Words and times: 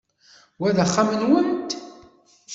Wa 0.59 0.69
d 0.75 0.77
axxam-nwent? 0.83 1.69